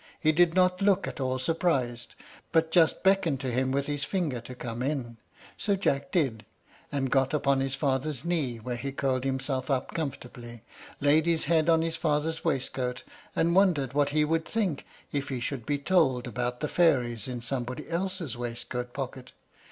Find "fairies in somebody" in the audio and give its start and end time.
16.67-17.87